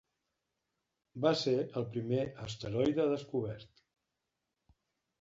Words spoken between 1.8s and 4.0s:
primer asteroide descobert.